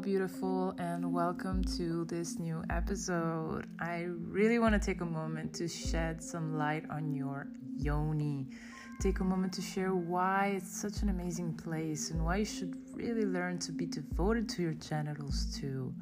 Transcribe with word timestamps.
Beautiful, 0.00 0.74
and 0.78 1.12
welcome 1.12 1.62
to 1.76 2.04
this 2.06 2.38
new 2.38 2.64
episode. 2.68 3.66
I 3.78 4.08
really 4.08 4.58
want 4.58 4.74
to 4.74 4.84
take 4.84 5.00
a 5.00 5.06
moment 5.06 5.54
to 5.54 5.68
shed 5.68 6.20
some 6.20 6.58
light 6.58 6.84
on 6.90 7.14
your 7.14 7.46
yoni. 7.76 8.48
Take 9.00 9.20
a 9.20 9.24
moment 9.24 9.52
to 9.52 9.62
share 9.62 9.94
why 9.94 10.54
it's 10.56 10.76
such 10.76 11.02
an 11.02 11.10
amazing 11.10 11.54
place 11.54 12.10
and 12.10 12.24
why 12.24 12.38
you 12.38 12.44
should 12.44 12.74
really 12.92 13.24
learn 13.24 13.58
to 13.60 13.72
be 13.72 13.86
devoted 13.86 14.48
to 14.50 14.62
your 14.62 14.74
genitals 14.74 15.56
too. 15.58 15.94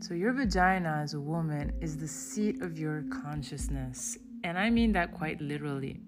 So, 0.00 0.14
your 0.14 0.32
vagina 0.32 1.00
as 1.02 1.12
a 1.12 1.20
woman 1.20 1.72
is 1.82 1.98
the 1.98 2.08
seat 2.08 2.62
of 2.62 2.78
your 2.78 3.04
consciousness, 3.22 4.16
and 4.42 4.58
I 4.58 4.70
mean 4.70 4.90
that 4.92 5.12
quite 5.12 5.38
literally. 5.40 6.00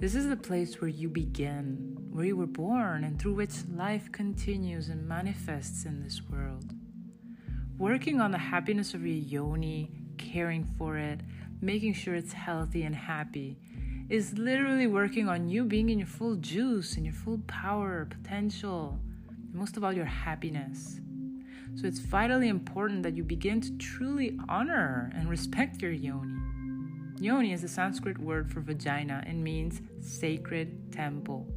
This 0.00 0.14
is 0.14 0.28
the 0.28 0.36
place 0.36 0.80
where 0.80 0.88
you 0.88 1.08
begin, 1.08 1.96
where 2.12 2.24
you 2.24 2.36
were 2.36 2.46
born, 2.46 3.02
and 3.02 3.20
through 3.20 3.34
which 3.34 3.66
life 3.74 4.12
continues 4.12 4.90
and 4.90 5.08
manifests 5.08 5.86
in 5.86 6.04
this 6.04 6.22
world. 6.30 6.72
Working 7.78 8.20
on 8.20 8.30
the 8.30 8.38
happiness 8.38 8.94
of 8.94 9.04
your 9.04 9.16
yoni, 9.16 9.90
caring 10.16 10.64
for 10.64 10.96
it, 10.96 11.22
making 11.60 11.94
sure 11.94 12.14
it's 12.14 12.32
healthy 12.32 12.84
and 12.84 12.94
happy, 12.94 13.58
is 14.08 14.38
literally 14.38 14.86
working 14.86 15.28
on 15.28 15.48
you 15.48 15.64
being 15.64 15.88
in 15.88 15.98
your 15.98 16.06
full 16.06 16.36
juice 16.36 16.94
and 16.94 17.04
your 17.04 17.14
full 17.14 17.40
power, 17.48 18.06
potential, 18.08 19.00
most 19.52 19.76
of 19.76 19.82
all, 19.82 19.92
your 19.92 20.04
happiness. 20.04 21.00
So 21.74 21.88
it's 21.88 21.98
vitally 21.98 22.46
important 22.46 23.02
that 23.02 23.16
you 23.16 23.24
begin 23.24 23.60
to 23.62 23.76
truly 23.78 24.38
honor 24.48 25.10
and 25.16 25.28
respect 25.28 25.82
your 25.82 25.90
yoni. 25.90 26.37
Yoni 27.20 27.52
is 27.52 27.64
a 27.64 27.68
Sanskrit 27.68 28.16
word 28.18 28.50
for 28.50 28.60
vagina 28.60 29.24
and 29.26 29.42
means 29.42 29.80
sacred 30.00 30.92
temple. 30.92 31.48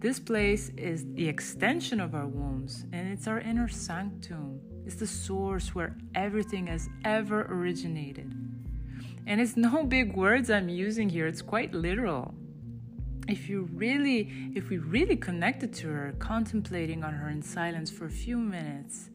This 0.00 0.18
place 0.18 0.70
is 0.76 1.04
the 1.12 1.28
extension 1.28 2.00
of 2.00 2.14
our 2.14 2.26
wombs 2.26 2.86
and 2.92 3.08
it's 3.08 3.28
our 3.28 3.38
inner 3.38 3.68
sanctum. 3.68 4.60
It's 4.86 4.96
the 4.96 5.06
source 5.06 5.74
where 5.74 5.94
everything 6.14 6.66
has 6.66 6.88
ever 7.04 7.42
originated. 7.42 8.32
And 9.26 9.40
it's 9.40 9.56
no 9.56 9.84
big 9.96 10.16
words 10.16 10.50
I'm 10.50 10.68
using 10.68 11.08
here, 11.08 11.26
it's 11.26 11.42
quite 11.42 11.72
literal. 11.72 12.34
If 13.28 13.48
you 13.48 13.68
really 13.72 14.52
if 14.56 14.70
we 14.70 14.78
really 14.78 15.16
connected 15.16 15.72
to 15.74 15.88
her, 15.88 16.14
contemplating 16.18 17.04
on 17.04 17.12
her 17.12 17.28
in 17.28 17.42
silence 17.42 17.90
for 17.90 18.06
a 18.06 18.10
few 18.10 18.38
minutes, 18.38 19.09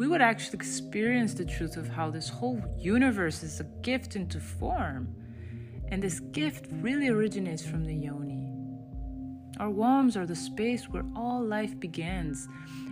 we 0.00 0.08
would 0.08 0.22
actually 0.22 0.56
experience 0.56 1.34
the 1.34 1.44
truth 1.44 1.76
of 1.76 1.86
how 1.86 2.08
this 2.08 2.26
whole 2.26 2.58
universe 2.78 3.42
is 3.42 3.60
a 3.60 3.64
gift 3.82 4.16
into 4.16 4.40
form. 4.40 5.14
And 5.88 6.02
this 6.02 6.20
gift 6.20 6.68
really 6.72 7.08
originates 7.08 7.66
from 7.66 7.84
the 7.84 7.94
yoni. 7.94 8.50
Our 9.58 9.68
wombs 9.68 10.16
are 10.16 10.24
the 10.24 10.34
space 10.34 10.88
where 10.88 11.04
all 11.14 11.44
life 11.44 11.78
begins 11.78 12.48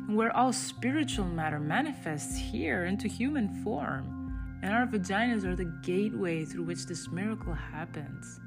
and 0.07 0.19
where 0.19 0.37
all 0.37 0.53
spiritual 0.53 1.25
matter 1.25 1.59
manifests 1.59 2.37
here 2.37 2.85
into 2.85 3.09
human 3.09 3.65
form. 3.65 4.61
And 4.63 4.75
our 4.75 4.87
vaginas 4.87 5.45
are 5.45 5.57
the 5.57 5.73
gateway 5.83 6.45
through 6.45 6.65
which 6.65 6.85
this 6.85 7.09
miracle 7.09 7.55
happens. 7.55 8.39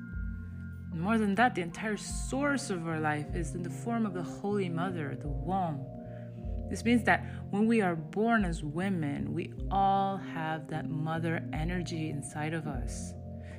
And 0.92 1.02
more 1.02 1.17
than 1.17 1.34
that, 1.34 1.56
the 1.56 1.64
entire 1.64 1.98
source 1.98 2.70
of 2.70 2.88
our 2.88 3.00
life 3.00 3.34
is 3.34 3.56
in 3.56 3.64
the 3.64 3.72
form 3.72 4.06
of 4.06 4.14
the 4.14 4.22
Holy 4.22 4.70
Mother, 4.70 5.17
the 5.20 5.30
womb. 5.30 5.84
This 6.72 6.86
means 6.86 7.03
that 7.03 7.25
when 7.50 7.67
we 7.67 7.81
are 7.81 7.97
born 7.97 8.45
as 8.45 8.64
women, 8.64 9.33
we 9.33 9.52
all 9.69 10.16
have 10.16 10.69
that 10.69 10.89
mother 10.89 11.44
energy 11.52 12.09
inside 12.09 12.53
of 12.53 12.66
us. 12.66 13.14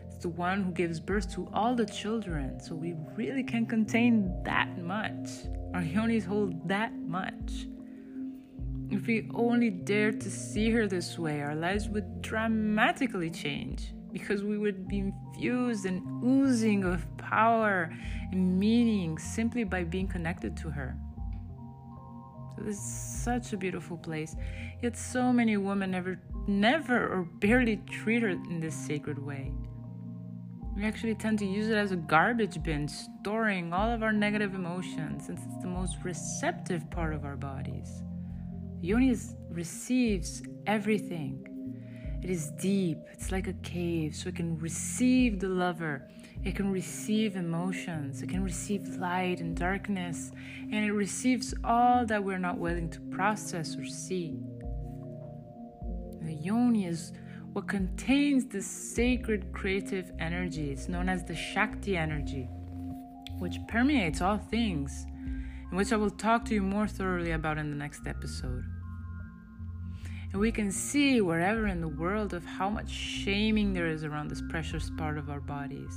It's 0.07 0.17
the 0.17 0.31
one 0.31 0.63
who 0.63 0.73
gives 0.73 0.99
birth 0.99 1.31
to 1.35 1.47
all 1.53 1.75
the 1.75 1.85
children, 1.85 2.59
so 2.59 2.75
we 2.75 2.95
really 3.15 3.43
can 3.43 3.67
contain 3.67 4.43
that 4.45 4.79
much. 4.79 5.29
Our 5.75 5.83
yonis 5.83 6.25
hold 6.25 6.67
that 6.71 6.95
much. 6.97 7.67
If 8.89 9.07
we 9.07 9.29
only 9.35 9.69
dared 9.69 10.19
to 10.23 10.31
see 10.31 10.71
her 10.71 10.87
this 10.87 11.19
way, 11.19 11.43
our 11.43 11.55
lives 11.55 11.91
would 11.91 12.23
dramatically 12.23 13.29
change 13.29 13.93
because 14.11 14.43
we 14.43 14.57
would 14.57 14.89
be 14.89 15.01
infused 15.01 15.85
and 15.85 16.25
oozing 16.25 16.85
of 16.85 17.05
power 17.19 17.95
and 18.31 18.59
meaning 18.59 19.19
simply 19.19 19.65
by 19.65 19.85
being 19.85 20.09
connected 20.09 20.57
to 20.57 20.71
her. 20.71 20.97
Is 22.67 22.79
such 22.81 23.53
a 23.53 23.57
beautiful 23.57 23.97
place. 23.97 24.37
Yet 24.83 24.97
so 24.97 25.33
many 25.33 25.57
women 25.57 25.91
never 25.91 26.21
never 26.47 27.09
or 27.09 27.23
barely 27.41 27.77
treat 27.91 28.23
her 28.23 28.29
in 28.31 28.61
this 28.61 28.75
sacred 28.75 29.19
way. 29.19 29.53
We 30.77 30.85
actually 30.85 31.15
tend 31.15 31.39
to 31.41 31.47
use 31.47 31.69
it 31.69 31.77
as 31.77 31.93
a 31.93 31.97
garbage 31.97 32.63
bin, 32.63 32.89
storing 32.89 33.73
all 33.73 33.91
of 33.91 34.03
our 34.03 34.13
negative 34.13 34.55
emotions, 34.55 35.27
since 35.27 35.41
it's 35.45 35.63
the 35.63 35.69
most 35.69 35.99
receptive 36.03 36.91
part 36.91 37.15
of 37.15 37.25
our 37.25 37.37
bodies. 37.37 38.03
The 38.81 38.89
yoni 38.89 39.11
is, 39.11 39.35
receives 39.51 40.43
everything. 40.67 41.47
It 42.23 42.31
is 42.31 42.51
deep, 42.53 42.99
it's 43.13 43.31
like 43.31 43.49
a 43.49 43.53
cave, 43.55 44.15
so 44.15 44.29
it 44.31 44.37
can 44.37 44.59
receive 44.59 45.41
the 45.41 45.49
lover 45.49 46.09
it 46.45 46.57
can 46.57 46.73
receive 46.73 47.37
emotions, 47.37 48.23
it 48.23 48.29
can 48.29 48.43
receive 48.43 48.87
light 48.97 49.41
and 49.41 49.57
darkness, 49.57 50.33
and 50.73 50.85
it 50.85 50.93
receives 50.93 51.55
all 51.63 52.05
that 52.07 52.25
we're 52.25 52.39
not 52.39 52.59
willing 52.59 52.91
to 52.91 53.01
process 53.03 53.77
or 53.77 53.85
see. 53.85 54.41
The 56.21 56.35
yoni 56.35 56.87
is 56.87 57.13
what 57.53 57.69
contains 57.69 58.47
the 58.47 58.63
sacred 58.63 59.53
creative 59.53 60.11
energy. 60.19 60.71
It's 60.73 60.89
known 60.89 61.09
as 61.09 61.25
the 61.25 61.37
Shakti 61.37 61.97
energy, 61.97 62.49
which 63.39 63.59
permeates 63.69 64.21
all 64.21 64.39
things, 64.39 65.07
and 65.69 65.77
which 65.77 65.93
I 65.93 65.97
will 65.97 66.11
talk 66.11 66.45
to 66.47 66.55
you 66.55 66.63
more 66.63 66.89
thoroughly 66.89 67.33
about 67.33 67.59
in 67.59 67.71
the 67.71 67.77
next 67.77 68.07
episode. 68.07 68.65
And 70.33 70.41
we 70.41 70.51
can 70.51 70.73
see 70.73 71.21
wherever 71.21 71.67
in 71.67 71.81
the 71.81 71.89
world 71.89 72.33
of 72.33 72.45
how 72.45 72.71
much 72.71 72.91
shaming 72.91 73.75
there 73.75 73.87
is 73.87 74.03
around 74.03 74.29
this 74.29 74.43
precious 74.49 74.91
part 74.97 75.19
of 75.19 75.29
our 75.29 75.41
bodies. 75.41 75.95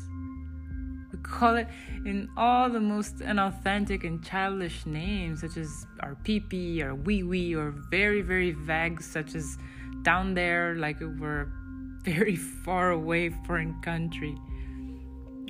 We 1.12 1.20
call 1.20 1.56
it 1.56 1.68
in 2.06 2.30
all 2.36 2.70
the 2.70 2.80
most 2.80 3.22
unauthentic 3.22 4.04
and 4.04 4.24
childish 4.24 4.86
names, 4.86 5.42
such 5.42 5.58
as 5.58 5.86
our 6.00 6.16
pee 6.24 6.82
or 6.82 6.96
wee 6.96 7.24
wee, 7.24 7.56
or 7.56 7.72
very, 7.90 8.22
very 8.22 8.52
vague, 8.52 9.02
such 9.02 9.36
as 9.36 9.58
down 10.02 10.34
there, 10.34 10.76
like 10.76 11.00
we're 11.00 11.48
very 12.04 12.36
far 12.36 12.92
away 12.92 13.30
foreign 13.46 13.82
country. 13.82 14.36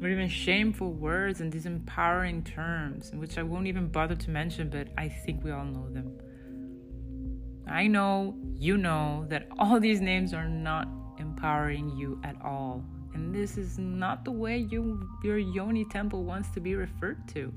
Or 0.02 0.10
even 0.10 0.28
shameful 0.28 0.92
words 0.92 1.40
and 1.40 1.52
disempowering 1.52 2.44
terms, 2.46 3.12
which 3.14 3.38
I 3.38 3.44
won't 3.44 3.68
even 3.68 3.88
bother 3.88 4.16
to 4.16 4.30
mention, 4.30 4.70
but 4.70 4.90
I 4.98 5.08
think 5.08 5.44
we 5.44 5.52
all 5.52 5.66
know 5.66 5.90
them. 5.90 6.12
I 7.68 7.88
know, 7.88 8.36
you 8.58 8.78
know, 8.78 9.26
that 9.30 9.48
all 9.58 9.80
these 9.80 10.02
names 10.02 10.34
are 10.34 10.48
not 10.48 10.88
empowering 11.18 11.90
you 11.98 12.20
at 12.24 12.36
all 12.44 12.84
and 13.16 13.34
this 13.34 13.58
is 13.58 13.80
not 13.80 14.26
the 14.26 14.32
way 14.32 14.58
you 14.58 15.10
your 15.24 15.38
yoni 15.38 15.86
temple 15.86 16.24
wants 16.24 16.50
to 16.50 16.60
be 16.60 16.76
referred 16.76 17.28
to. 17.30 17.52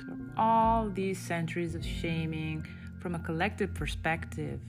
So 0.00 0.16
all 0.36 0.90
these 0.90 1.18
centuries 1.18 1.74
of 1.74 1.84
shaming 1.84 2.66
from 3.00 3.14
a 3.14 3.20
collective 3.20 3.72
perspective, 3.72 4.60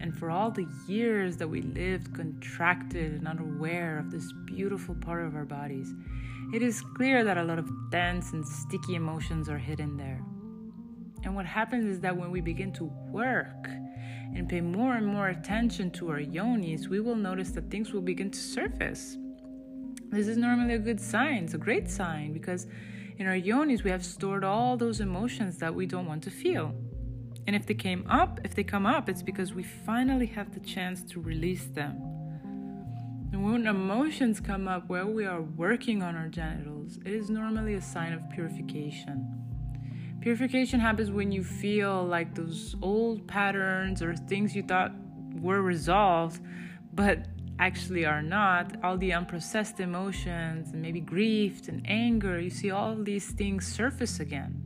and 0.00 0.16
for 0.18 0.30
all 0.30 0.50
the 0.50 0.66
years 0.88 1.36
that 1.36 1.48
we 1.48 1.62
lived 1.62 2.14
contracted 2.14 3.12
and 3.12 3.28
unaware 3.28 3.98
of 3.98 4.10
this 4.10 4.32
beautiful 4.44 4.94
part 4.96 5.24
of 5.24 5.36
our 5.36 5.44
bodies, 5.44 5.94
it 6.52 6.62
is 6.62 6.80
clear 6.80 7.24
that 7.24 7.38
a 7.38 7.44
lot 7.44 7.58
of 7.58 7.70
dense 7.90 8.32
and 8.32 8.46
sticky 8.46 8.96
emotions 8.96 9.48
are 9.48 9.58
hidden 9.58 9.96
there. 9.96 10.20
And 11.24 11.34
what 11.34 11.46
happens 11.46 11.86
is 11.86 12.00
that 12.00 12.16
when 12.16 12.30
we 12.30 12.40
begin 12.40 12.72
to 12.72 12.84
work 13.10 13.68
and 14.34 14.48
pay 14.48 14.60
more 14.60 14.94
and 14.94 15.06
more 15.06 15.28
attention 15.28 15.90
to 15.92 16.10
our 16.10 16.20
yonis, 16.20 16.88
we 16.88 17.00
will 17.00 17.16
notice 17.16 17.50
that 17.52 17.70
things 17.70 17.92
will 17.92 18.02
begin 18.02 18.30
to 18.30 18.38
surface. 18.38 19.16
This 20.10 20.28
is 20.28 20.36
normally 20.36 20.74
a 20.74 20.78
good 20.78 21.00
sign, 21.00 21.44
it's 21.44 21.54
a 21.54 21.58
great 21.58 21.90
sign 21.90 22.32
because 22.32 22.66
in 23.16 23.26
our 23.26 23.34
yonis 23.34 23.84
we 23.84 23.90
have 23.90 24.04
stored 24.04 24.44
all 24.44 24.76
those 24.76 25.00
emotions 25.00 25.58
that 25.58 25.74
we 25.74 25.86
don't 25.86 26.06
want 26.06 26.22
to 26.24 26.30
feel. 26.30 26.74
And 27.46 27.54
if 27.56 27.66
they 27.66 27.74
came 27.74 28.06
up, 28.08 28.40
if 28.44 28.54
they 28.54 28.64
come 28.64 28.86
up, 28.86 29.08
it's 29.08 29.22
because 29.22 29.54
we 29.54 29.62
finally 29.62 30.26
have 30.26 30.52
the 30.52 30.60
chance 30.60 31.02
to 31.12 31.20
release 31.20 31.66
them. 31.66 32.00
And 33.32 33.44
when 33.44 33.66
emotions 33.66 34.40
come 34.40 34.68
up 34.68 34.88
while 34.88 35.06
we 35.06 35.24
are 35.26 35.42
working 35.42 36.02
on 36.02 36.16
our 36.16 36.28
genitals, 36.28 36.98
it 37.04 37.12
is 37.12 37.30
normally 37.30 37.74
a 37.74 37.82
sign 37.82 38.12
of 38.12 38.30
purification. 38.30 39.43
Purification 40.24 40.80
happens 40.80 41.10
when 41.10 41.30
you 41.30 41.44
feel 41.44 42.02
like 42.02 42.34
those 42.34 42.74
old 42.80 43.28
patterns 43.28 44.00
or 44.00 44.16
things 44.16 44.56
you 44.56 44.62
thought 44.62 44.90
were 45.34 45.60
resolved, 45.60 46.40
but 46.94 47.26
actually 47.58 48.06
are 48.06 48.22
not. 48.22 48.82
All 48.82 48.96
the 48.96 49.10
unprocessed 49.10 49.80
emotions, 49.80 50.70
and 50.70 50.80
maybe 50.80 51.00
grief 51.00 51.68
and 51.68 51.82
anger, 51.84 52.40
you 52.40 52.48
see 52.48 52.70
all 52.70 52.96
these 52.96 53.32
things 53.32 53.66
surface 53.66 54.18
again. 54.18 54.64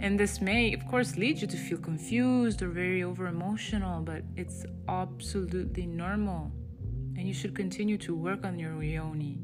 And 0.00 0.18
this 0.18 0.40
may, 0.40 0.74
of 0.74 0.84
course, 0.88 1.16
lead 1.16 1.40
you 1.40 1.46
to 1.46 1.56
feel 1.56 1.78
confused 1.78 2.60
or 2.60 2.70
very 2.70 3.04
over 3.04 3.28
emotional, 3.28 4.00
but 4.00 4.24
it's 4.34 4.66
absolutely 4.88 5.86
normal. 5.86 6.50
And 7.16 7.28
you 7.28 7.34
should 7.34 7.54
continue 7.54 7.98
to 7.98 8.16
work 8.16 8.44
on 8.44 8.58
your 8.58 8.82
yoni. 8.82 9.38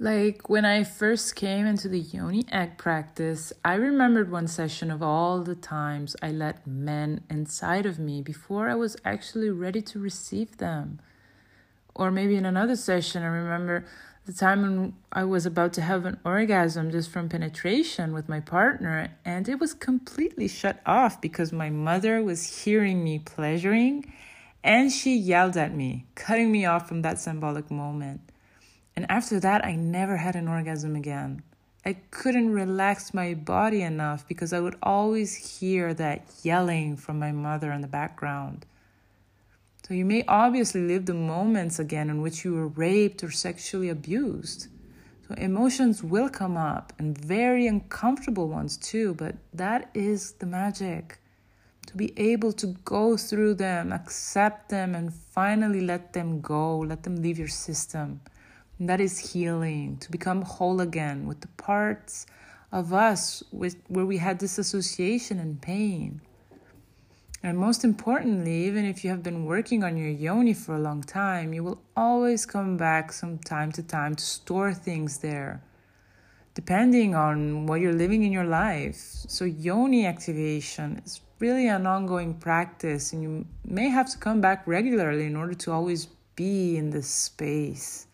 Like 0.00 0.48
when 0.48 0.64
I 0.64 0.82
first 0.82 1.36
came 1.36 1.66
into 1.66 1.88
the 1.88 2.00
yoni 2.00 2.44
egg 2.50 2.78
practice, 2.78 3.52
I 3.64 3.74
remembered 3.74 4.28
one 4.28 4.48
session 4.48 4.90
of 4.90 5.04
all 5.04 5.40
the 5.40 5.54
times 5.54 6.16
I 6.20 6.32
let 6.32 6.66
men 6.66 7.20
inside 7.30 7.86
of 7.86 8.00
me 8.00 8.20
before 8.20 8.68
I 8.68 8.74
was 8.74 8.96
actually 9.04 9.50
ready 9.50 9.80
to 9.82 10.00
receive 10.00 10.56
them. 10.56 11.00
Or 11.94 12.10
maybe 12.10 12.34
in 12.34 12.44
another 12.44 12.74
session, 12.74 13.22
I 13.22 13.26
remember 13.26 13.86
the 14.26 14.32
time 14.32 14.62
when 14.62 14.94
I 15.12 15.22
was 15.22 15.46
about 15.46 15.72
to 15.74 15.82
have 15.82 16.04
an 16.06 16.18
orgasm 16.24 16.90
just 16.90 17.10
from 17.10 17.28
penetration 17.28 18.12
with 18.12 18.28
my 18.28 18.40
partner, 18.40 19.16
and 19.24 19.48
it 19.48 19.60
was 19.60 19.74
completely 19.74 20.48
shut 20.48 20.80
off 20.84 21.20
because 21.20 21.52
my 21.52 21.70
mother 21.70 22.20
was 22.20 22.64
hearing 22.64 23.04
me 23.04 23.20
pleasuring 23.20 24.12
and 24.64 24.90
she 24.90 25.14
yelled 25.14 25.56
at 25.56 25.74
me, 25.74 26.06
cutting 26.14 26.50
me 26.50 26.64
off 26.64 26.88
from 26.88 27.02
that 27.02 27.18
symbolic 27.18 27.70
moment. 27.70 28.20
And 28.96 29.10
after 29.10 29.40
that, 29.40 29.64
I 29.64 29.74
never 29.74 30.16
had 30.16 30.36
an 30.36 30.48
orgasm 30.48 30.94
again. 30.96 31.42
I 31.86 31.94
couldn't 32.10 32.52
relax 32.52 33.12
my 33.12 33.34
body 33.34 33.82
enough 33.82 34.26
because 34.26 34.52
I 34.52 34.60
would 34.60 34.76
always 34.82 35.58
hear 35.58 35.92
that 35.94 36.24
yelling 36.42 36.96
from 36.96 37.18
my 37.18 37.32
mother 37.32 37.72
in 37.72 37.82
the 37.82 37.88
background. 37.88 38.64
So 39.86 39.92
you 39.92 40.06
may 40.06 40.24
obviously 40.26 40.80
live 40.80 41.04
the 41.04 41.12
moments 41.12 41.78
again 41.78 42.08
in 42.08 42.22
which 42.22 42.42
you 42.42 42.54
were 42.54 42.68
raped 42.68 43.22
or 43.22 43.30
sexually 43.30 43.90
abused. 43.90 44.68
So 45.28 45.34
emotions 45.34 46.02
will 46.02 46.30
come 46.30 46.56
up 46.56 46.94
and 46.98 47.16
very 47.16 47.66
uncomfortable 47.66 48.48
ones 48.48 48.78
too, 48.78 49.12
but 49.14 49.36
that 49.52 49.90
is 49.92 50.32
the 50.32 50.46
magic. 50.46 51.18
To 51.88 51.96
be 51.98 52.14
able 52.18 52.52
to 52.54 52.68
go 52.84 53.18
through 53.18 53.54
them, 53.54 53.92
accept 53.92 54.70
them, 54.70 54.94
and 54.94 55.12
finally 55.12 55.82
let 55.82 56.14
them 56.14 56.40
go, 56.40 56.78
let 56.78 57.02
them 57.02 57.16
leave 57.16 57.38
your 57.38 57.48
system. 57.48 58.22
And 58.78 58.88
that 58.88 59.00
is 59.00 59.32
healing, 59.32 59.98
to 59.98 60.10
become 60.10 60.42
whole 60.42 60.80
again 60.80 61.26
with 61.26 61.40
the 61.40 61.48
parts 61.48 62.26
of 62.72 62.92
us 62.92 63.42
with, 63.52 63.76
where 63.88 64.04
we 64.04 64.18
had 64.18 64.38
disassociation 64.38 65.38
and 65.38 65.62
pain. 65.62 66.20
And 67.42 67.56
most 67.56 67.84
importantly, 67.84 68.64
even 68.64 68.84
if 68.84 69.04
you 69.04 69.10
have 69.10 69.22
been 69.22 69.44
working 69.44 69.84
on 69.84 69.96
your 69.96 70.08
yoni 70.08 70.54
for 70.54 70.74
a 70.74 70.80
long 70.80 71.02
time, 71.02 71.52
you 71.52 71.62
will 71.62 71.80
always 71.96 72.46
come 72.46 72.76
back 72.76 73.12
from 73.12 73.38
time 73.38 73.70
to 73.72 73.82
time 73.82 74.16
to 74.16 74.24
store 74.24 74.74
things 74.74 75.18
there, 75.18 75.62
depending 76.54 77.14
on 77.14 77.66
what 77.66 77.80
you're 77.80 77.92
living 77.92 78.24
in 78.24 78.32
your 78.32 78.46
life. 78.46 78.96
So, 78.96 79.44
yoni 79.44 80.06
activation 80.06 81.02
is 81.04 81.20
really 81.38 81.68
an 81.68 81.86
ongoing 81.86 82.34
practice, 82.34 83.12
and 83.12 83.22
you 83.22 83.46
may 83.64 83.88
have 83.88 84.10
to 84.10 84.18
come 84.18 84.40
back 84.40 84.66
regularly 84.66 85.26
in 85.26 85.36
order 85.36 85.54
to 85.54 85.70
always 85.70 86.06
be 86.34 86.76
in 86.76 86.90
this 86.90 87.08
space 87.08 88.06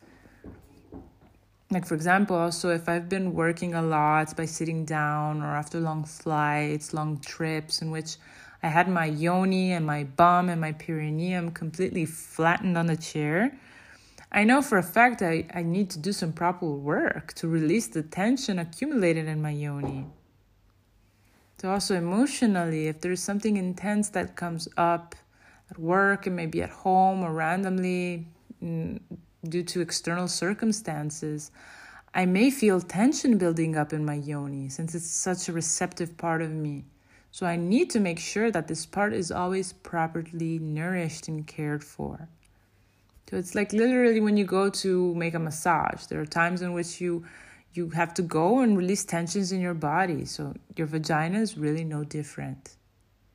like 1.70 1.87
for 1.87 1.94
example 1.94 2.37
also 2.37 2.70
if 2.70 2.88
i've 2.88 3.08
been 3.08 3.32
working 3.32 3.75
a 3.75 3.82
lot 3.82 4.37
by 4.37 4.44
sitting 4.44 4.84
down 4.84 5.40
or 5.43 5.55
after 5.55 5.78
long 5.78 6.05
flights 6.05 6.93
long 6.93 7.19
trips 7.20 7.81
in 7.81 7.90
which 7.90 8.17
i 8.62 8.69
had 8.69 8.88
my 8.88 9.06
yoni 9.06 9.72
and 9.72 9.87
my 9.87 10.05
bum 10.05 10.49
and 10.49 10.61
my 10.61 10.72
perineum 10.72 11.50
completely 11.50 12.05
flattened 12.05 12.76
on 12.76 12.87
the 12.87 12.96
chair 12.96 13.52
i 14.32 14.44
know 14.44 14.61
for 14.61 14.78
a 14.78 14.82
fact 14.82 15.22
I, 15.22 15.46
I 15.55 15.62
need 15.62 15.90
to 15.90 15.99
do 15.99 16.12
some 16.12 16.32
proper 16.32 16.67
work 16.67 17.32
to 17.34 17.49
release 17.49 17.87
the 17.87 18.02
tension 18.02 18.58
accumulated 18.58 19.26
in 19.26 19.43
my 19.43 19.50
yoni. 19.50 20.06
So 21.61 21.70
also 21.70 21.94
emotionally 21.94 22.88
if 22.88 23.02
there's 23.02 23.22
something 23.22 23.58
intense 23.58 24.08
that 24.11 24.34
comes 24.34 24.67
up 24.78 25.14
at 25.70 25.78
work 25.78 26.26
and 26.26 26.34
maybe 26.34 26.62
at 26.62 26.70
home 26.70 27.22
or 27.22 27.34
randomly 27.34 28.26
mm, 28.62 28.99
due 29.49 29.63
to 29.65 29.81
external 29.81 30.29
circumstances, 30.29 31.51
I 32.15 32.27
may 32.27 32.51
feel 32.51 32.81
tension 32.81 33.39
building 33.39 33.77
up 33.77 33.93
in 33.93 34.05
my 34.05 34.15
yoni 34.15 34.69
since 34.69 34.95
it's 34.95 35.11
such 35.11 35.49
a 35.49 35.53
receptive 35.53 36.17
part 36.17 36.43
of 36.43 36.51
me. 36.51 36.85
So 37.31 37.47
I 37.47 37.57
need 37.57 37.91
to 37.91 38.01
make 38.01 38.19
sure 38.19 38.51
that 38.51 38.67
this 38.67 38.85
part 38.85 39.13
is 39.13 39.31
always 39.31 39.73
properly 39.73 40.59
nourished 40.59 41.29
and 41.29 41.47
cared 41.47 41.85
for. 41.85 42.29
So 43.31 43.37
it's 43.37 43.55
like 43.55 43.73
literally 43.73 44.21
when 44.21 44.37
you 44.37 44.45
go 44.45 44.69
to 44.71 45.15
make 45.15 45.35
a 45.35 45.39
massage, 45.39 46.07
there 46.07 46.21
are 46.21 46.27
times 46.27 46.63
in 46.63 46.73
which 46.73 47.01
you 47.01 47.25
you 47.73 47.91
have 47.91 48.13
to 48.15 48.23
go 48.23 48.59
and 48.59 48.77
release 48.77 49.05
tensions 49.05 49.53
in 49.53 49.61
your 49.61 49.75
body. 49.75 50.25
So 50.25 50.55
your 50.75 50.89
vagina 50.89 51.39
is 51.39 51.57
really 51.57 51.85
no 51.85 52.03
different. 52.03 52.77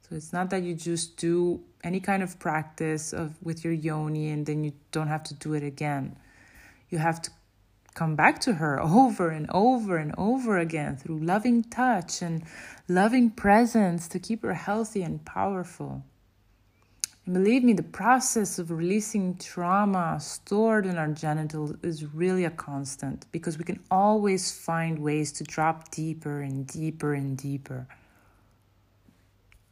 So 0.07 0.16
it's 0.16 0.31
not 0.31 0.52
that 0.52 0.62
you 0.62 0.75
just 0.75 1.18
do 1.18 1.63
any 1.84 2.00
kind 2.00 2.22
of 2.22 2.38
practice 2.38 3.12
of 3.12 3.42
with 3.42 3.63
your 3.63 3.74
yoni 3.74 4.30
and 4.30 4.46
then 4.46 4.63
you 4.63 4.74
don't 4.92 5.07
have 5.07 5.24
to 5.24 5.34
do 5.34 5.54
it 5.56 5.63
again. 5.63 6.16
You 6.92 7.00
have 7.00 7.24
to 7.24 7.31
come 7.96 8.16
back 8.16 8.40
to 8.42 8.54
her 8.54 8.80
over 8.81 9.30
and 9.30 9.50
over 9.50 9.98
and 9.98 10.13
over 10.16 10.60
again 10.60 10.96
through 10.96 11.22
loving 11.22 11.63
touch 11.63 12.22
and 12.22 12.44
loving 12.88 13.31
presence 13.31 14.07
to 14.10 14.19
keep 14.19 14.44
her 14.44 14.54
healthy 14.54 15.02
and 15.02 15.25
powerful. 15.25 16.04
And 17.25 17.34
believe 17.34 17.63
me, 17.63 17.74
the 17.74 17.81
process 17.81 18.60
of 18.60 18.69
releasing 18.69 19.38
trauma 19.38 20.19
stored 20.19 20.86
in 20.86 21.00
our 21.00 21.07
genitals 21.07 21.74
is 21.81 22.13
really 22.13 22.46
a 22.46 22.52
constant 22.52 23.25
because 23.31 23.57
we 23.57 23.63
can 23.63 23.80
always 23.90 24.52
find 24.52 25.00
ways 25.00 25.31
to 25.31 25.44
drop 25.44 25.90
deeper 25.90 26.42
and 26.42 26.68
deeper 26.68 27.16
and 27.16 27.36
deeper. 27.36 27.88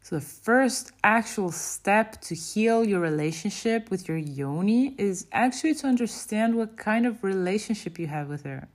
So, 0.04 0.18
the 0.18 0.22
first 0.22 0.92
actual 1.06 1.50
step 1.50 2.20
to 2.24 2.36
heal 2.36 2.84
your 2.84 3.00
relationship 3.00 3.90
with 3.90 4.10
your 4.10 4.18
yoni 4.18 4.96
is 4.98 5.28
actually 5.32 5.76
to 5.76 5.88
understand 5.88 6.56
what 6.56 6.76
kind 6.76 7.06
of 7.06 7.24
relationship 7.24 7.98
you 7.98 8.08
have 8.08 8.28
with 8.28 8.44
her. 8.44 8.68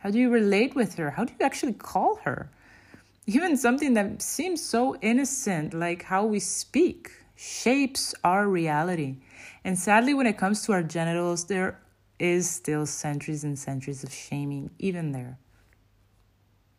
How 0.00 0.10
do 0.10 0.18
you 0.18 0.28
relate 0.28 0.74
with 0.74 0.96
her? 0.96 1.12
How 1.12 1.24
do 1.24 1.32
you 1.40 1.46
actually 1.46 1.72
call 1.72 2.16
her? 2.24 2.50
Even 3.26 3.56
something 3.56 3.94
that 3.94 4.20
seems 4.20 4.62
so 4.62 4.96
innocent, 4.96 5.72
like 5.72 6.02
how 6.02 6.26
we 6.26 6.40
speak, 6.40 7.10
shapes 7.36 8.14
our 8.22 8.46
reality. 8.46 9.16
And 9.64 9.78
sadly, 9.78 10.12
when 10.12 10.26
it 10.26 10.36
comes 10.36 10.62
to 10.66 10.72
our 10.72 10.82
genitals, 10.82 11.44
there 11.46 11.80
is 12.18 12.50
still 12.50 12.84
centuries 12.84 13.44
and 13.44 13.58
centuries 13.58 14.04
of 14.04 14.12
shaming, 14.12 14.68
even 14.78 15.12
there 15.12 15.38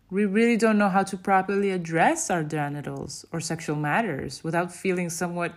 we 0.09 0.25
really 0.25 0.55
don't 0.55 0.77
know 0.77 0.89
how 0.89 1.03
to 1.03 1.17
properly 1.17 1.71
address 1.71 2.29
our 2.29 2.43
genitals 2.43 3.25
or 3.31 3.39
sexual 3.39 3.75
matters 3.75 4.43
without 4.43 4.71
feeling 4.71 5.09
somewhat 5.09 5.53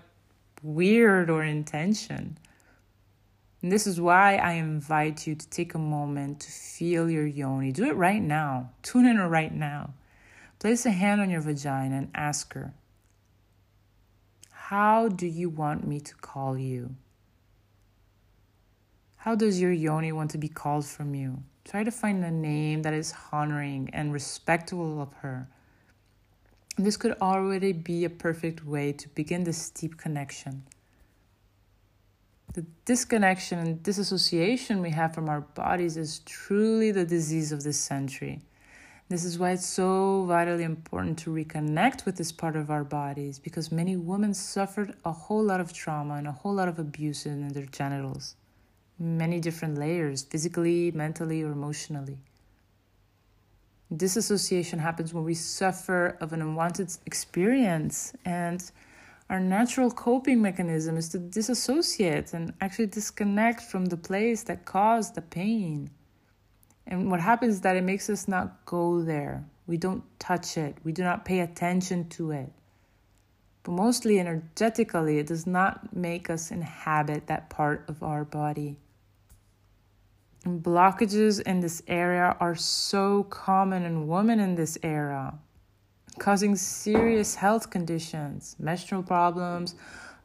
weird 0.63 1.31
or 1.31 1.45
in 1.45 1.65
tension. 1.65 2.37
And 3.63 3.71
this 3.71 3.87
is 3.87 4.01
why 4.01 4.37
I 4.37 4.53
invite 4.53 5.27
you 5.27 5.35
to 5.35 5.51
take 5.51 5.75
a 5.75 5.79
moment 5.79 6.41
to 6.41 6.51
feel 6.51 7.11
your 7.11 7.27
yoni. 7.27 7.73
Do 7.73 7.85
it 7.85 7.95
right 7.95 8.23
now. 8.23 8.71
Tune 8.83 9.07
in 9.07 9.19
right 9.19 9.55
now. 9.55 9.95
Place 10.59 10.85
a 10.85 10.91
hand 10.91 11.21
on 11.21 11.31
your 11.31 11.43
vagina 11.43 11.97
and 11.97 12.11
ask 12.15 12.53
her, 12.55 12.75
How 14.51 15.09
do 15.09 15.27
you 15.27 15.49
want 15.49 15.87
me 15.87 16.01
to 16.01 16.15
call 16.17 16.59
you? 16.59 16.97
How 19.17 19.35
does 19.35 19.61
your 19.61 19.73
yoni 19.73 20.13
want 20.13 20.31
to 20.33 20.39
be 20.39 20.49
called 20.49 20.87
from 20.87 21.15
you? 21.15 21.43
Try 21.65 21.85
to 21.85 21.91
find 21.91 22.25
a 22.25 22.31
name 22.31 22.83
that 22.83 22.95
is 22.95 23.15
honoring 23.33 23.91
and 23.93 24.13
respectful 24.13 25.01
of 25.01 25.13
her. 25.15 25.49
This 26.77 26.97
could 26.97 27.17
already 27.21 27.73
be 27.73 28.05
a 28.05 28.11
perfect 28.11 28.65
way 28.65 28.93
to 28.93 29.09
begin 29.11 29.45
this 29.45 29.71
deep 29.71 29.99
connection. 29.99 30.63
The 32.55 32.65
disconnection 32.85 33.59
and 33.59 33.83
disassociation 33.83 34.81
we 34.81 34.91
have 34.91 35.15
from 35.15 35.29
our 35.29 35.43
bodies 35.43 35.97
is 35.97 36.21
truly 36.21 36.91
the 36.91 37.05
disease 37.05 37.53
of 37.53 37.63
this 37.63 37.79
century. 37.79 38.41
This 39.09 39.25
is 39.25 39.39
why 39.39 39.51
it's 39.51 39.67
so 39.67 40.25
vitally 40.25 40.65
important 40.65 41.19
to 41.21 41.31
reconnect 41.31 42.05
with 42.05 42.17
this 42.17 42.33
part 42.33 42.57
of 42.57 42.71
our 42.71 42.85
bodies 42.85 43.39
because 43.39 43.71
many 43.71 43.97
women 43.97 44.35
suffered 44.35 44.95
a 45.05 45.13
whole 45.13 45.43
lot 45.43 45.61
of 45.61 45.73
trauma 45.73 46.15
and 46.15 46.27
a 46.27 46.33
whole 46.33 46.55
lot 46.55 46.69
of 46.69 46.79
abuse 46.79 47.27
in 47.27 47.49
their 47.49 47.67
genitals 47.67 48.37
many 49.01 49.41
different 49.41 49.79
layers 49.79 50.23
physically, 50.23 50.91
mentally, 50.91 51.43
or 51.43 51.53
emotionally. 51.53 52.19
Disassociation 53.97 54.79
happens 54.79 55.13
when 55.13 55.25
we 55.25 55.35
suffer 55.35 56.19
of 56.21 56.33
an 56.33 56.43
unwanted 56.43 56.93
experience, 57.07 58.13
and 58.25 58.71
our 59.31 59.41
natural 59.41 59.91
coping 59.91 60.41
mechanism 60.43 60.97
is 60.97 61.09
to 61.09 61.19
disassociate 61.19 62.35
and 62.35 62.53
actually 62.61 62.87
disconnect 62.87 63.63
from 63.63 63.87
the 63.87 63.97
place 63.97 64.45
that 64.45 64.65
caused 64.65 65.15
the 65.15 65.23
pain. 65.23 65.91
And 66.87 67.11
what 67.11 67.21
happens 67.21 67.55
is 67.55 67.61
that 67.63 67.77
it 67.77 67.85
makes 67.85 68.11
us 68.11 68.29
not 68.29 68.65
go 68.65 69.03
there. 69.03 69.45
We 69.67 69.77
don't 69.77 70.05
touch 70.21 70.57
it, 70.57 70.77
we 70.85 70.93
do 70.93 71.03
not 71.03 71.25
pay 71.25 71.41
attention 71.41 72.09
to 72.11 72.33
it. 72.33 72.53
But 73.63 73.73
mostly 73.73 74.21
energetically, 74.21 75.19
it 75.19 75.27
does 75.27 75.47
not 75.47 75.95
make 75.95 76.31
us 76.31 76.51
inhabit 76.51 77.27
that 77.27 77.51
part 77.51 77.85
of 77.89 78.03
our 78.03 78.25
body 78.25 78.79
blockages 80.45 81.41
in 81.43 81.61
this 81.61 81.83
area 81.87 82.37
are 82.41 82.55
so 82.55 83.25
common 83.25 83.85
in 83.85 84.09
women 84.09 84.41
in 84.41 84.55
this 84.55 84.79
era, 84.83 85.39
causing 86.19 86.57
serious 86.57 87.35
health 87.35 87.71
conditions, 87.71 88.57
menstrual 88.59 89.03
problems, 89.03 89.75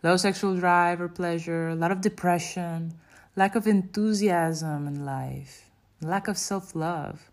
low 0.03 0.15
sexual 0.15 0.55
drive 0.55 1.01
or 1.01 1.09
pleasure, 1.09 1.69
a 1.69 1.75
lot 1.75 1.91
of 1.91 2.01
depression, 2.01 2.93
lack 3.35 3.55
of 3.55 3.67
enthusiasm 3.67 4.87
in 4.87 5.05
life, 5.05 5.69
lack 6.01 6.27
of 6.27 6.37
self 6.37 6.75
love. 6.75 7.31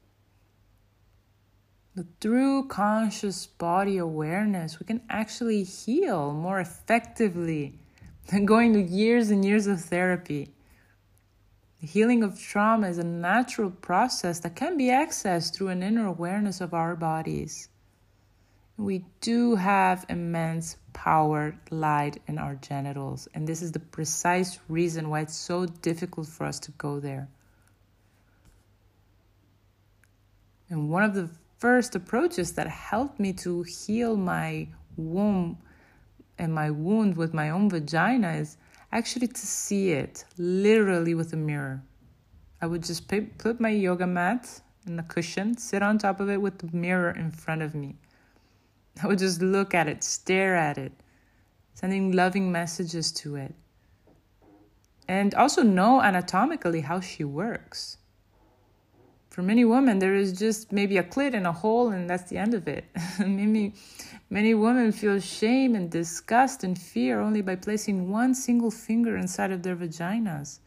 But 1.94 2.06
through 2.20 2.68
conscious 2.68 3.46
body 3.46 3.98
awareness, 3.98 4.80
we 4.80 4.86
can 4.86 5.02
actually 5.10 5.62
heal 5.62 6.32
more 6.32 6.58
effectively 6.58 7.78
than 8.28 8.46
going 8.46 8.72
to 8.72 8.82
years 8.82 9.30
and 9.30 9.44
years 9.44 9.66
of 9.66 9.80
therapy. 9.82 10.54
The 11.82 11.88
healing 11.88 12.22
of 12.22 12.40
trauma 12.40 12.88
is 12.88 12.98
a 12.98 13.04
natural 13.04 13.72
process 13.72 14.38
that 14.40 14.54
can 14.54 14.76
be 14.76 14.84
accessed 14.84 15.52
through 15.52 15.70
an 15.70 15.82
inner 15.82 16.06
awareness 16.06 16.60
of 16.60 16.72
our 16.72 16.94
bodies. 16.94 17.68
We 18.76 19.04
do 19.20 19.56
have 19.56 20.06
immense 20.08 20.76
power 20.92 21.58
light 21.72 22.22
in 22.28 22.38
our 22.38 22.54
genitals, 22.54 23.26
and 23.34 23.48
this 23.48 23.62
is 23.62 23.72
the 23.72 23.80
precise 23.80 24.60
reason 24.68 25.10
why 25.10 25.22
it's 25.22 25.34
so 25.34 25.66
difficult 25.66 26.28
for 26.28 26.46
us 26.46 26.60
to 26.60 26.70
go 26.72 27.00
there. 27.00 27.28
And 30.70 30.88
one 30.88 31.02
of 31.02 31.14
the 31.14 31.30
first 31.58 31.96
approaches 31.96 32.52
that 32.52 32.68
helped 32.68 33.18
me 33.18 33.32
to 33.32 33.64
heal 33.64 34.16
my 34.16 34.68
womb 34.96 35.58
and 36.38 36.54
my 36.54 36.70
wound 36.70 37.16
with 37.16 37.34
my 37.34 37.50
own 37.50 37.68
vagina 37.68 38.34
is 38.34 38.56
actually 38.92 39.26
to 39.26 39.46
see 39.46 39.90
it 39.92 40.25
literally 40.37 41.14
with 41.14 41.32
a 41.32 41.37
mirror. 41.37 41.82
I 42.61 42.66
would 42.66 42.82
just 42.82 43.08
put 43.38 43.58
my 43.58 43.70
yoga 43.70 44.06
mat 44.06 44.61
and 44.87 45.00
a 45.00 45.02
cushion, 45.02 45.56
sit 45.56 45.82
on 45.82 45.99
top 45.99 46.20
of 46.20 46.28
it 46.28 46.40
with 46.40 46.58
the 46.58 46.76
mirror 46.76 47.11
in 47.11 47.30
front 47.30 47.62
of 47.62 47.75
me. 47.75 47.96
I 49.02 49.06
would 49.06 49.18
just 49.18 49.40
look 49.40 49.75
at 49.75 49.88
it, 49.88 50.04
stare 50.04 50.54
at 50.54 50.76
it, 50.76 50.92
sending 51.75 52.12
loving 52.12 52.52
messages 52.52 53.11
to 53.12 53.37
it. 53.37 53.54
And 55.08 55.34
also 55.34 55.62
know 55.62 56.00
anatomically 56.02 56.82
how 56.82 57.00
she 57.00 57.25
works. 57.25 57.96
For 59.32 59.42
many 59.42 59.64
women, 59.64 59.98
there 59.98 60.14
is 60.14 60.38
just 60.38 60.70
maybe 60.70 60.98
a 60.98 61.02
clit 61.02 61.34
and 61.34 61.46
a 61.46 61.52
hole, 61.52 61.88
and 61.88 62.08
that's 62.08 62.28
the 62.30 62.36
end 62.36 62.54
of 62.54 62.68
it. 62.68 62.84
maybe 63.18 63.72
Many 64.32 64.54
women 64.54 64.92
feel 64.92 65.20
shame 65.20 65.74
and 65.74 65.90
disgust 65.90 66.64
and 66.64 66.78
fear 66.78 67.20
only 67.20 67.42
by 67.42 67.54
placing 67.54 68.08
one 68.08 68.34
single 68.34 68.70
finger 68.70 69.14
inside 69.18 69.50
of 69.50 69.62
their 69.62 69.76
vaginas. 69.76 70.58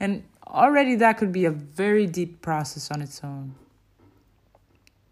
And 0.00 0.22
already 0.46 0.94
that 0.94 1.18
could 1.18 1.30
be 1.30 1.44
a 1.44 1.50
very 1.50 2.06
deep 2.06 2.40
process 2.40 2.90
on 2.90 3.02
its 3.02 3.22
own. 3.22 3.54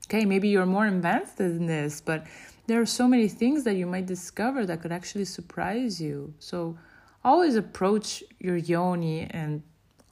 Okay, 0.06 0.24
maybe 0.24 0.48
you're 0.48 0.64
more 0.64 0.86
advanced 0.86 1.36
than 1.36 1.66
this, 1.66 2.00
but 2.00 2.26
there 2.66 2.80
are 2.80 2.86
so 2.86 3.06
many 3.06 3.28
things 3.28 3.64
that 3.64 3.74
you 3.74 3.84
might 3.84 4.06
discover 4.06 4.64
that 4.64 4.80
could 4.80 4.90
actually 4.90 5.26
surprise 5.26 6.00
you. 6.00 6.32
So 6.38 6.78
always 7.22 7.56
approach 7.56 8.24
your 8.40 8.56
yoni 8.56 9.24
and 9.28 9.62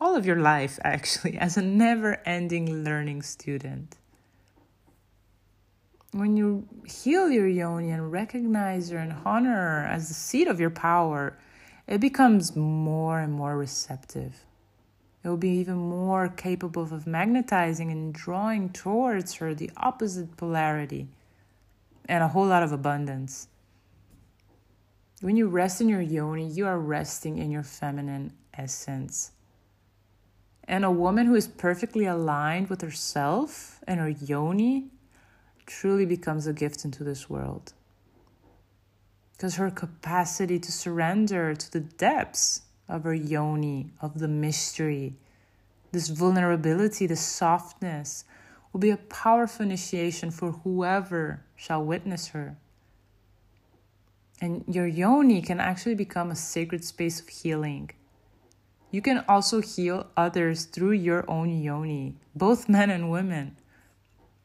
all 0.00 0.16
of 0.16 0.26
your 0.26 0.40
life 0.40 0.78
actually 0.82 1.36
as 1.46 1.56
a 1.56 1.62
never 1.62 2.20
ending 2.26 2.84
learning 2.84 3.22
student 3.22 3.96
when 6.18 6.36
you 6.36 6.66
heal 6.86 7.30
your 7.30 7.46
yoni 7.46 7.90
and 7.90 8.10
recognize 8.10 8.90
her 8.90 8.98
and 8.98 9.14
honor 9.24 9.52
her 9.54 9.86
as 9.86 10.08
the 10.08 10.14
seat 10.14 10.48
of 10.48 10.58
your 10.58 10.70
power, 10.70 11.36
it 11.86 12.00
becomes 12.00 12.56
more 12.56 13.20
and 13.20 13.32
more 13.32 13.56
receptive. 13.56 14.44
It 15.22 15.28
will 15.28 15.36
be 15.36 15.58
even 15.58 15.76
more 15.76 16.28
capable 16.28 16.82
of 16.82 17.06
magnetizing 17.06 17.90
and 17.90 18.14
drawing 18.14 18.70
towards 18.70 19.34
her 19.34 19.54
the 19.54 19.70
opposite 19.76 20.36
polarity 20.36 21.08
and 22.08 22.22
a 22.22 22.28
whole 22.28 22.46
lot 22.46 22.62
of 22.62 22.72
abundance. 22.72 23.48
When 25.20 25.36
you 25.36 25.48
rest 25.48 25.80
in 25.80 25.88
your 25.88 26.00
yoni, 26.00 26.46
you 26.46 26.66
are 26.66 26.78
resting 26.78 27.38
in 27.38 27.50
your 27.50 27.62
feminine 27.62 28.32
essence. 28.54 29.32
And 30.68 30.84
a 30.84 30.90
woman 30.90 31.26
who 31.26 31.34
is 31.34 31.46
perfectly 31.46 32.06
aligned 32.06 32.68
with 32.68 32.80
herself 32.80 33.80
and 33.86 34.00
her 34.00 34.08
yoni 34.08 34.90
truly 35.64 36.06
becomes 36.06 36.46
a 36.46 36.52
gift 36.52 36.84
into 36.84 37.04
this 37.04 37.30
world. 37.30 37.72
Because 39.32 39.56
her 39.56 39.70
capacity 39.70 40.58
to 40.58 40.72
surrender 40.72 41.54
to 41.54 41.72
the 41.72 41.80
depths 41.80 42.62
of 42.88 43.04
her 43.04 43.14
yoni, 43.14 43.90
of 44.00 44.18
the 44.18 44.28
mystery, 44.28 45.14
this 45.92 46.08
vulnerability, 46.08 47.06
this 47.06 47.20
softness, 47.20 48.24
will 48.72 48.80
be 48.80 48.90
a 48.90 48.96
powerful 48.96 49.64
initiation 49.64 50.30
for 50.30 50.52
whoever 50.52 51.42
shall 51.54 51.84
witness 51.84 52.28
her. 52.28 52.56
And 54.40 54.64
your 54.68 54.86
yoni 54.86 55.40
can 55.42 55.60
actually 55.60 55.94
become 55.94 56.30
a 56.30 56.36
sacred 56.36 56.84
space 56.84 57.20
of 57.20 57.28
healing. 57.28 57.90
You 58.96 59.02
can 59.02 59.26
also 59.28 59.60
heal 59.60 60.06
others 60.16 60.64
through 60.64 60.92
your 60.92 61.30
own 61.30 61.60
yoni, 61.60 62.14
both 62.34 62.66
men 62.76 62.88
and 62.88 63.10
women. 63.10 63.54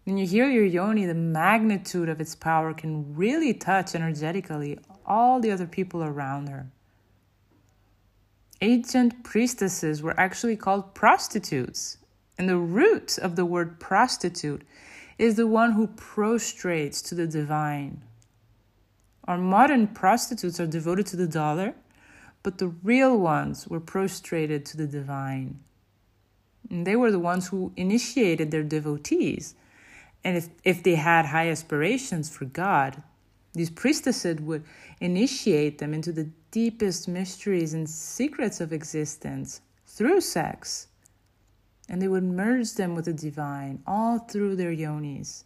When 0.03 0.17
you 0.17 0.27
hear 0.27 0.49
your 0.49 0.65
yoni, 0.65 1.05
the 1.05 1.13
magnitude 1.13 2.09
of 2.09 2.19
its 2.19 2.35
power 2.35 2.73
can 2.73 3.15
really 3.15 3.53
touch 3.53 3.95
energetically 3.95 4.77
all 5.05 5.39
the 5.39 5.51
other 5.51 5.67
people 5.67 6.03
around 6.03 6.49
her. 6.49 6.67
Ancient 8.59 9.23
priestesses 9.23 10.03
were 10.03 10.19
actually 10.19 10.57
called 10.57 10.93
prostitutes, 10.93 11.99
and 12.37 12.49
the 12.49 12.57
root 12.57 13.17
of 13.19 13.37
the 13.37 13.45
word 13.45 13.79
prostitute 13.79 14.63
is 15.17 15.37
the 15.37 15.47
one 15.47 15.71
who 15.71 15.87
prostrates 15.87 17.01
to 17.03 17.15
the 17.15 17.25
divine. 17.25 18.03
Our 19.29 19.37
modern 19.37 19.87
prostitutes 19.87 20.59
are 20.59 20.67
devoted 20.67 21.05
to 21.05 21.15
the 21.15 21.25
dollar, 21.25 21.73
but 22.43 22.57
the 22.57 22.67
real 22.67 23.17
ones 23.17 23.67
were 23.67 23.79
prostrated 23.79 24.65
to 24.65 24.77
the 24.77 24.87
divine. 24.87 25.59
And 26.69 26.87
they 26.87 26.95
were 26.95 27.11
the 27.11 27.19
ones 27.19 27.47
who 27.47 27.71
initiated 27.75 28.51
their 28.51 28.63
devotees 28.63 29.55
and 30.23 30.37
if, 30.37 30.49
if 30.63 30.83
they 30.83 30.95
had 30.95 31.25
high 31.25 31.49
aspirations 31.49 32.29
for 32.29 32.45
God, 32.45 33.01
these 33.53 33.69
priestesses 33.69 34.39
would 34.41 34.63
initiate 34.99 35.79
them 35.79 35.93
into 35.93 36.11
the 36.11 36.29
deepest 36.51 37.07
mysteries 37.07 37.73
and 37.73 37.89
secrets 37.89 38.61
of 38.61 38.71
existence 38.71 39.61
through 39.87 40.21
sex. 40.21 40.87
And 41.89 42.01
they 42.01 42.07
would 42.07 42.23
merge 42.23 42.73
them 42.73 42.95
with 42.95 43.05
the 43.05 43.13
divine 43.13 43.81
all 43.85 44.19
through 44.19 44.55
their 44.55 44.71
yonis. 44.71 45.43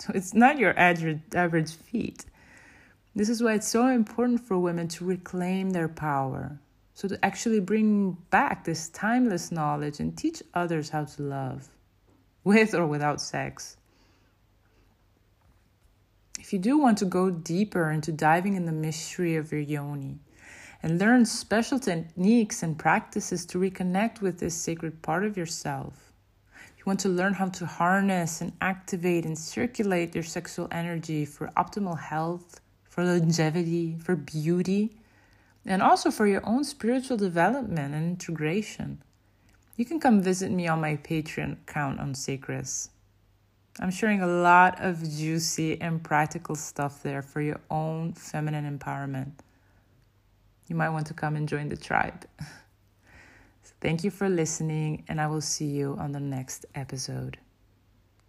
So 0.00 0.12
it's 0.14 0.34
not 0.34 0.58
your 0.58 0.78
average, 0.78 1.20
average 1.34 1.74
feat. 1.74 2.26
This 3.14 3.28
is 3.28 3.42
why 3.42 3.54
it's 3.54 3.68
so 3.68 3.88
important 3.88 4.40
for 4.40 4.58
women 4.58 4.88
to 4.88 5.04
reclaim 5.04 5.70
their 5.70 5.88
power. 5.88 6.60
So 6.94 7.08
to 7.08 7.24
actually 7.24 7.60
bring 7.60 8.12
back 8.30 8.64
this 8.64 8.88
timeless 8.88 9.52
knowledge 9.52 10.00
and 10.00 10.16
teach 10.16 10.42
others 10.54 10.90
how 10.90 11.04
to 11.04 11.22
love 11.22 11.68
with 12.44 12.74
or 12.74 12.86
without 12.86 13.20
sex. 13.20 13.76
If 16.38 16.52
you 16.52 16.58
do 16.58 16.78
want 16.78 16.98
to 16.98 17.04
go 17.04 17.30
deeper 17.30 17.90
into 17.90 18.10
diving 18.12 18.54
in 18.54 18.64
the 18.64 18.72
mystery 18.72 19.36
of 19.36 19.52
your 19.52 19.60
yoni 19.60 20.18
and 20.82 20.98
learn 20.98 21.24
special 21.24 21.78
techniques 21.78 22.62
and 22.62 22.78
practices 22.78 23.44
to 23.46 23.58
reconnect 23.58 24.20
with 24.20 24.38
this 24.38 24.54
sacred 24.54 25.02
part 25.02 25.24
of 25.24 25.36
yourself, 25.36 26.12
you 26.76 26.84
want 26.86 27.00
to 27.00 27.08
learn 27.08 27.34
how 27.34 27.48
to 27.48 27.66
harness 27.66 28.40
and 28.40 28.52
activate 28.60 29.26
and 29.26 29.36
circulate 29.36 30.14
your 30.14 30.24
sexual 30.24 30.68
energy 30.70 31.24
for 31.24 31.48
optimal 31.56 31.98
health, 31.98 32.60
for 32.98 33.04
longevity, 33.04 33.96
for 34.02 34.16
beauty, 34.16 34.90
and 35.64 35.82
also 35.82 36.10
for 36.10 36.26
your 36.26 36.44
own 36.44 36.64
spiritual 36.64 37.16
development 37.16 37.94
and 37.94 38.04
integration 38.04 39.02
you 39.78 39.84
can 39.84 40.00
come 40.00 40.20
visit 40.20 40.50
me 40.50 40.66
on 40.66 40.80
my 40.80 40.96
Patreon 40.96 41.52
account 41.52 42.00
on 42.00 42.12
Sacris. 42.12 42.88
I'm 43.78 43.92
sharing 43.92 44.20
a 44.20 44.26
lot 44.26 44.84
of 44.84 45.08
juicy 45.08 45.80
and 45.80 46.02
practical 46.02 46.56
stuff 46.56 47.00
there 47.04 47.22
for 47.22 47.40
your 47.40 47.60
own 47.70 48.12
feminine 48.12 48.66
empowerment. 48.76 49.34
You 50.66 50.74
might 50.74 50.88
want 50.88 51.06
to 51.06 51.14
come 51.14 51.36
and 51.36 51.48
join 51.48 51.68
the 51.68 51.76
tribe. 51.76 52.26
thank 53.80 54.02
you 54.02 54.10
for 54.10 54.28
listening, 54.28 55.04
and 55.06 55.20
I 55.20 55.28
will 55.28 55.40
see 55.40 55.66
you 55.66 55.96
on 56.00 56.10
the 56.10 56.18
next 56.18 56.66
episode. 56.74 57.38